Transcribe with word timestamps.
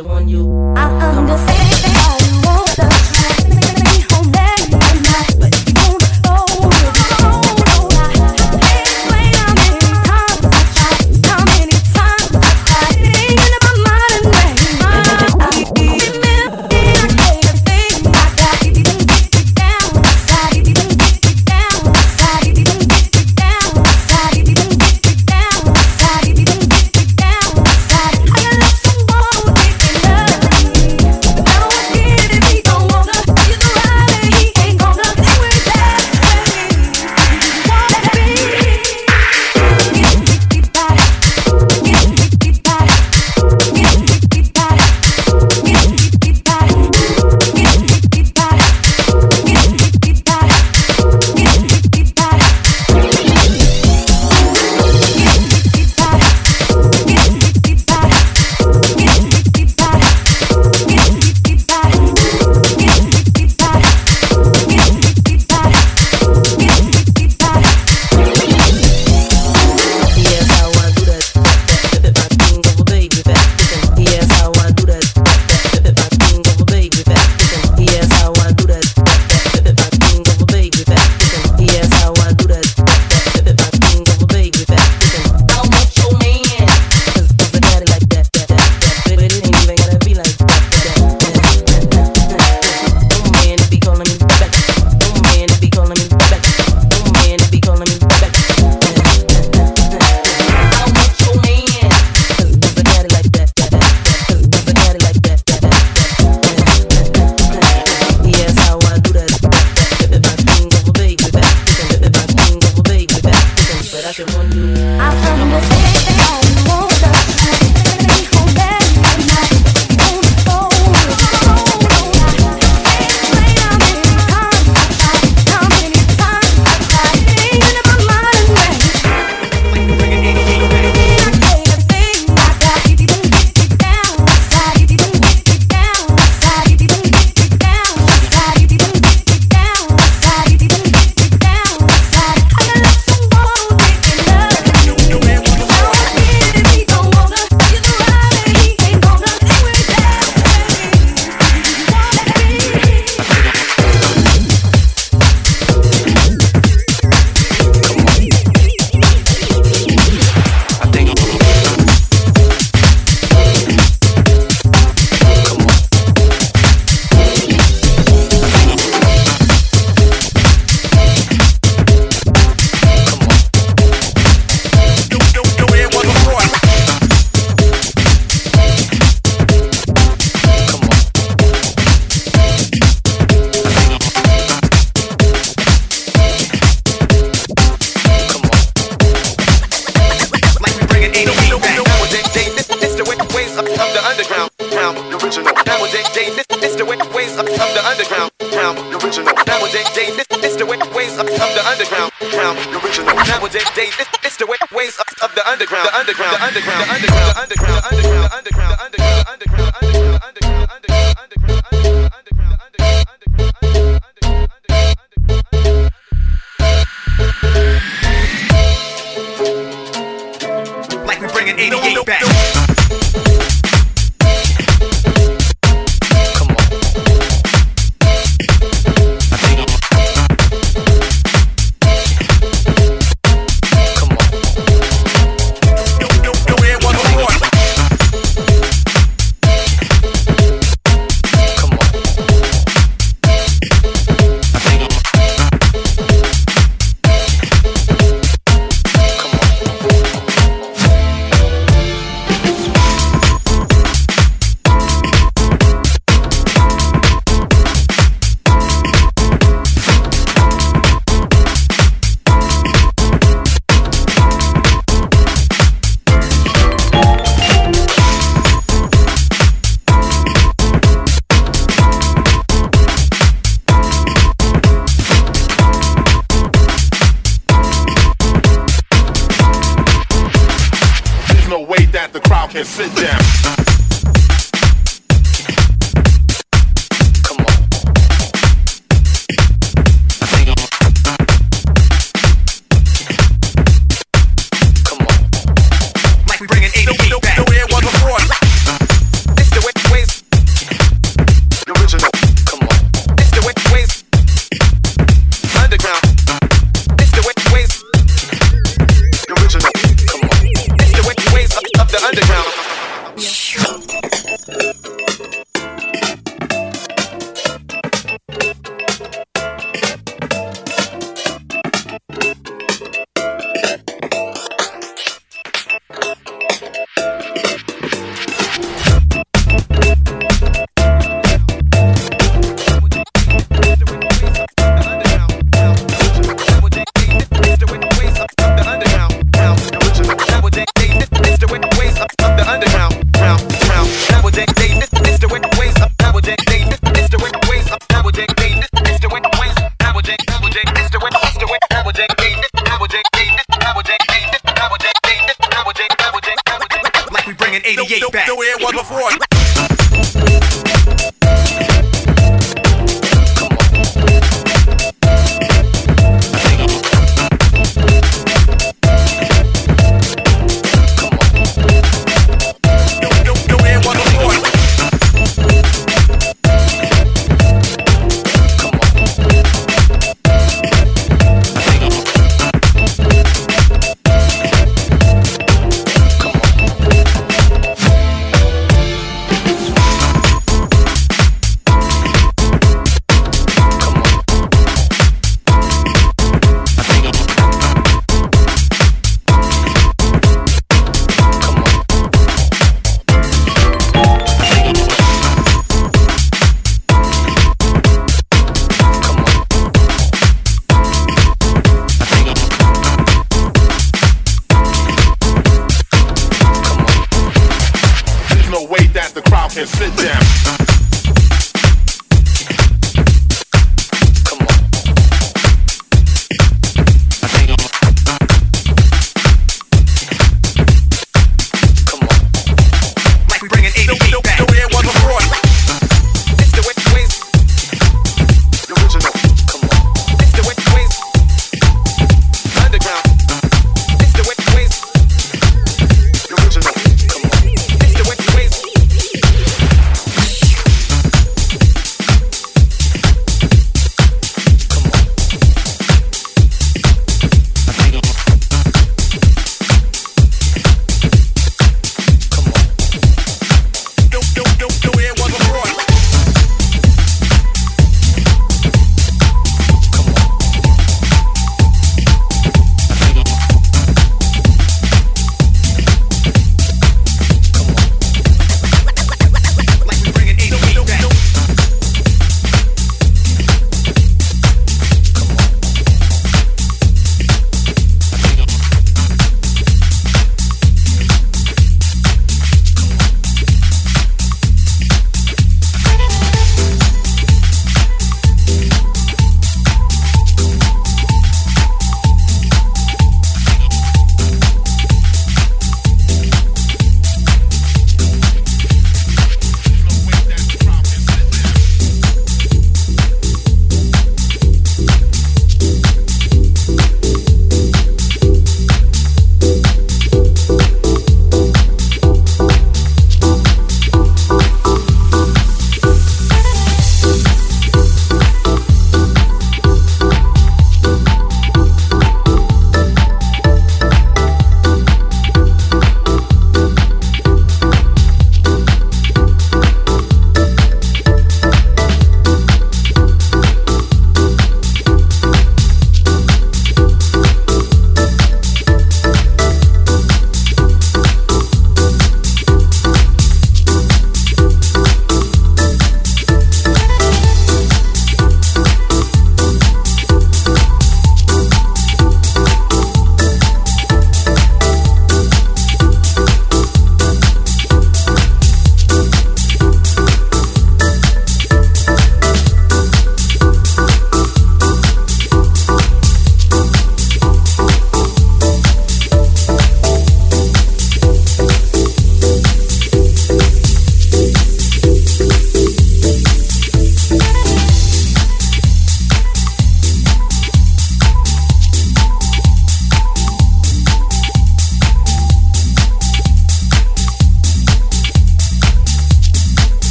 warn 0.00 0.28
you. 0.28 0.74
I 0.76 0.88
understand 1.18 1.71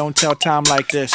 don't 0.00 0.16
tell 0.16 0.34
time 0.34 0.64
like 0.64 0.88
this. 0.88 1.12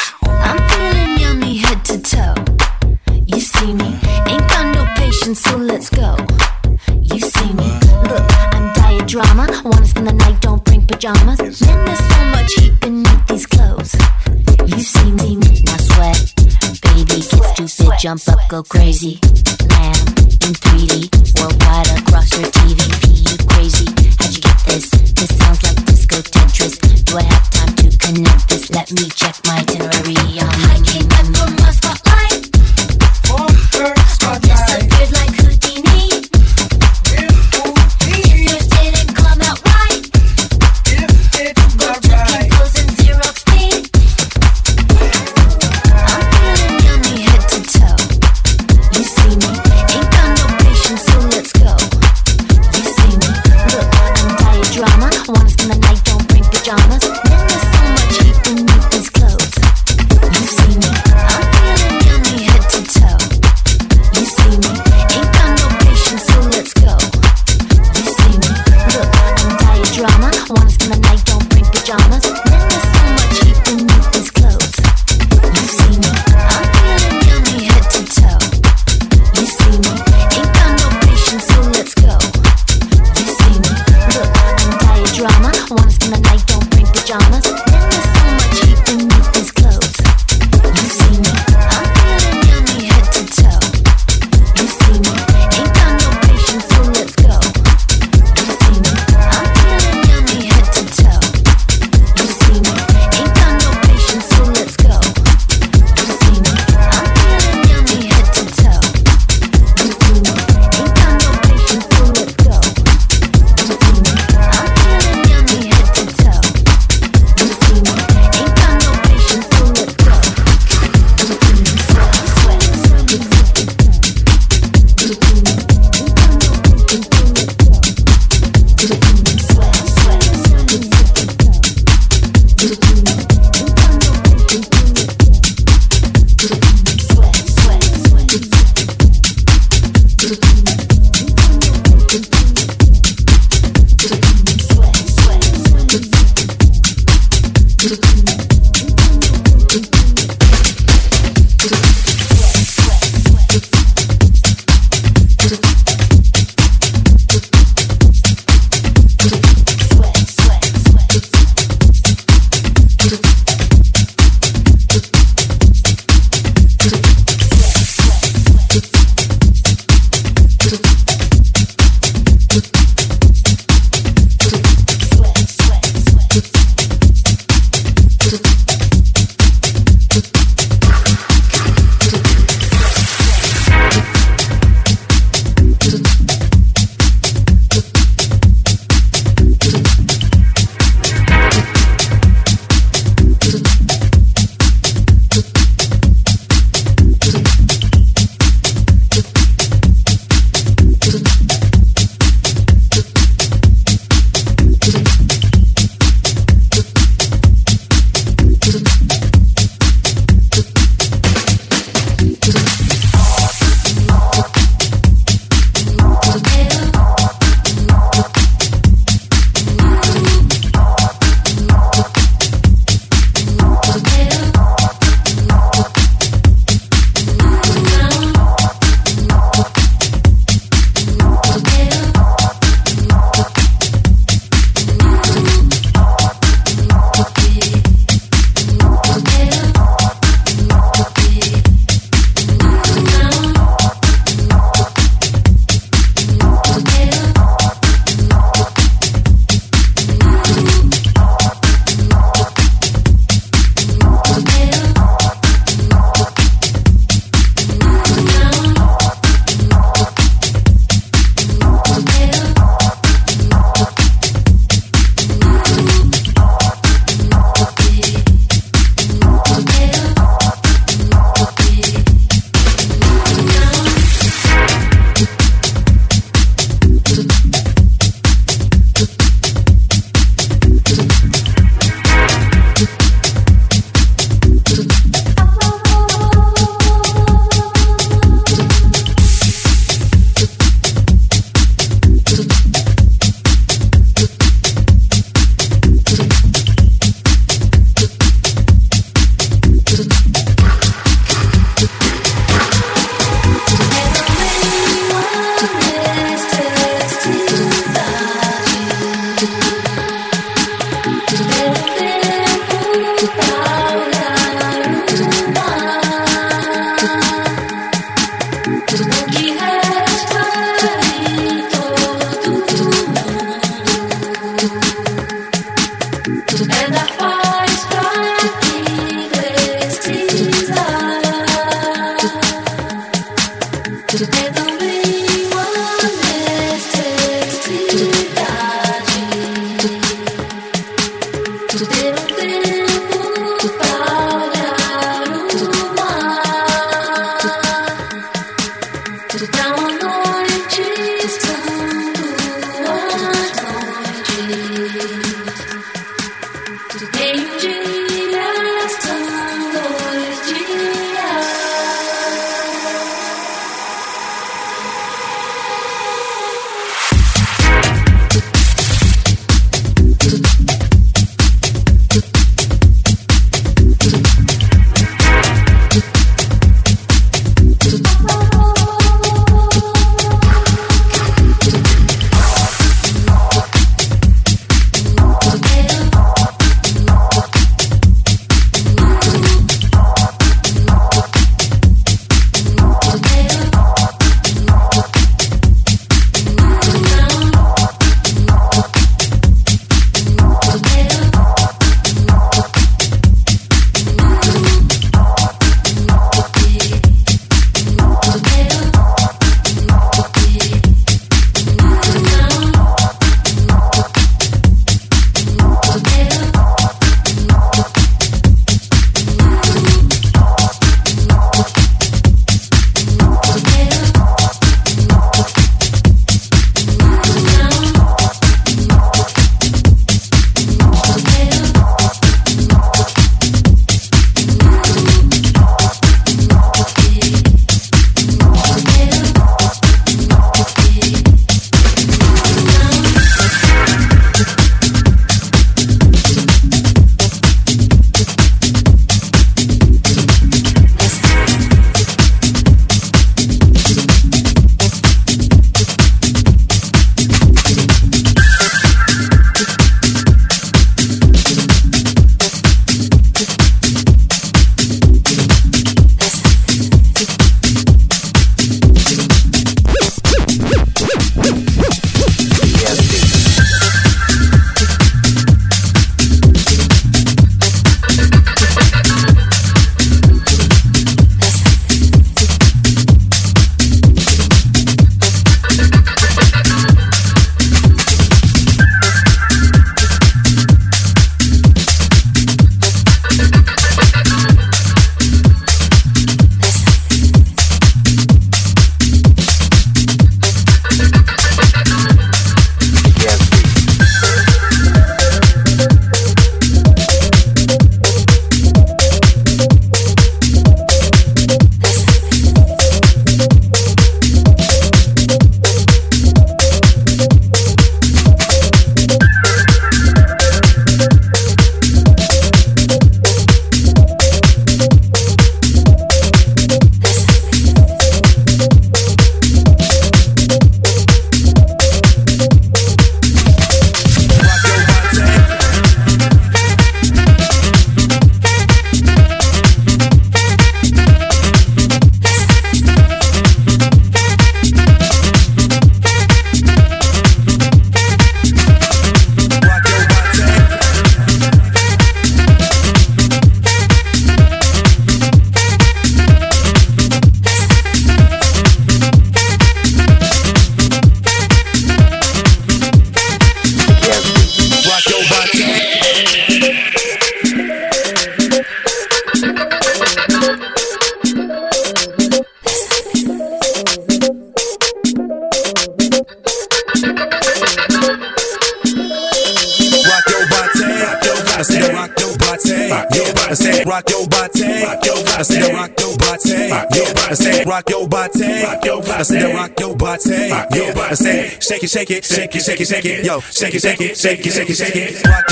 shake 591.95 592.11
it, 592.11 592.25
shake 592.25 592.53
it, 592.53 592.61
shake 592.61 592.81
it, 592.81 592.87
shake 592.87 593.05
it, 593.05 593.25
yo, 593.25 593.39
shake 593.39 593.73
it, 593.73 593.81
shake 593.81 594.01
it, 594.01 594.17
shake 594.17 594.45
it, 594.45 594.51
shake 594.51 594.69
it, 594.69 594.75
shake 594.75 594.95
it. 594.97 595.44